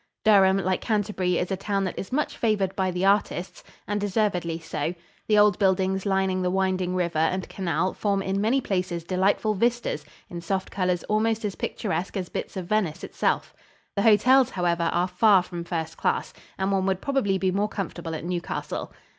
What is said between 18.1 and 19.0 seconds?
at Newcastle.